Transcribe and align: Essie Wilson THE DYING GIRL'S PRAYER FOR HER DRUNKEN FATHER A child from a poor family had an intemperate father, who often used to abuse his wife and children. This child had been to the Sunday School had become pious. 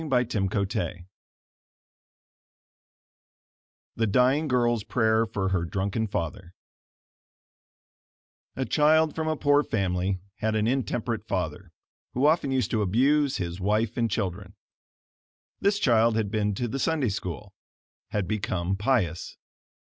Essie 0.01 0.39
Wilson 0.39 1.07
THE 3.95 4.07
DYING 4.07 4.47
GIRL'S 4.47 4.83
PRAYER 4.83 5.27
FOR 5.27 5.49
HER 5.49 5.63
DRUNKEN 5.65 6.07
FATHER 6.07 6.55
A 8.55 8.65
child 8.65 9.13
from 9.13 9.27
a 9.27 9.37
poor 9.37 9.61
family 9.63 10.19
had 10.37 10.55
an 10.55 10.65
intemperate 10.65 11.27
father, 11.27 11.71
who 12.15 12.25
often 12.25 12.49
used 12.49 12.71
to 12.71 12.81
abuse 12.81 13.37
his 13.37 13.61
wife 13.61 13.95
and 13.95 14.09
children. 14.09 14.55
This 15.59 15.77
child 15.77 16.15
had 16.15 16.31
been 16.31 16.55
to 16.55 16.67
the 16.67 16.79
Sunday 16.79 17.09
School 17.09 17.53
had 18.09 18.27
become 18.27 18.75
pious. 18.75 19.37